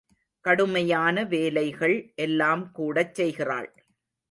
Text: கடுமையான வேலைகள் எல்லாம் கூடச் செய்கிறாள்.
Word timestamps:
கடுமையான 0.45 1.23
வேலைகள் 1.23 1.95
எல்லாம் 2.15 2.71
கூடச் 2.71 3.15
செய்கிறாள். 3.15 3.69